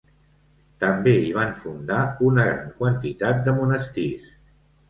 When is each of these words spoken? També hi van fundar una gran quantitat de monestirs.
També 0.83 1.13
hi 1.25 1.29
van 1.35 1.53
fundar 1.59 1.99
una 2.31 2.47
gran 2.49 2.75
quantitat 2.81 3.47
de 3.49 3.55
monestirs. 3.63 4.29